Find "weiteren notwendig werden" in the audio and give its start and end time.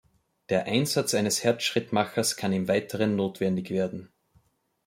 2.67-4.09